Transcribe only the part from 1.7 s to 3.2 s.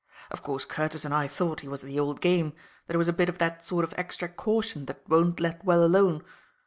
at the old game; that it was a